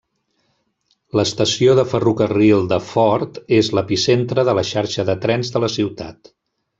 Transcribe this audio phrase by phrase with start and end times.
[1.19, 6.33] L'estació de ferrocarril de Fort és l'epicentre de la xarxa de trens de la ciutat.